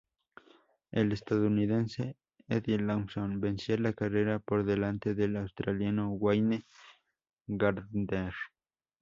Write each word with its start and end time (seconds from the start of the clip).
El 0.89 1.11
estadounidense 1.11 2.17
Eddie 2.47 2.79
Lawson 2.79 3.39
venció 3.39 3.77
la 3.77 3.93
carrera 3.93 4.39
por 4.39 4.65
delante 4.65 5.13
del 5.13 5.37
australiano 5.37 6.09
Wayne 6.09 6.65
Gardner. 7.45 8.33